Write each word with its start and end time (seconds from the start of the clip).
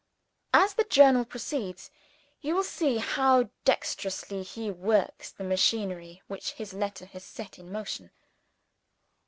As 0.55 0.73
the 0.73 0.83
Journal 0.83 1.25
proceeds, 1.25 1.91
you 2.41 2.55
will 2.55 2.63
see 2.63 2.97
how 2.97 3.51
dexterously 3.65 4.41
he 4.41 4.71
works 4.71 5.29
the 5.31 5.43
machinery 5.43 6.23
which 6.25 6.53
his 6.53 6.73
letter 6.73 7.05
has 7.05 7.23
set 7.23 7.59
in 7.59 7.71
motion. 7.71 8.09